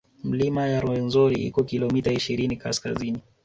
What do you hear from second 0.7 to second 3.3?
ya Rwenzori iko kilomita ishirini kaskazini